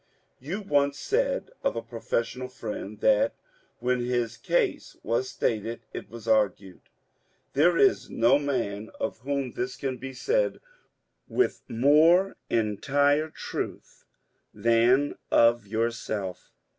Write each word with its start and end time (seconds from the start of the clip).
You 0.39 0.61
once 0.61 0.97
said 0.97 1.51
of 1.63 1.75
a 1.75 1.83
professional 1.83 2.47
friend 2.47 2.99
that 3.01 3.33
^^ 3.33 3.33
when 3.79 3.99
his 4.03 4.35
case 4.35 4.97
was 5.03 5.29
stated, 5.29 5.81
it 5.93 6.09
was 6.09 6.27
argued." 6.27 6.81
There 7.53 7.77
is 7.77 8.09
no 8.09 8.39
man 8.39 8.89
of 8.99 9.19
whom 9.19 9.53
this 9.53 9.75
can 9.75 9.97
be 9.97 10.13
said 10.13 10.59
with 11.27 11.61
more 11.69 12.35
entire 12.49 13.29
truth 13.29 14.05
than 14.55 15.19
of 15.29 15.67
yourself. 15.67 16.49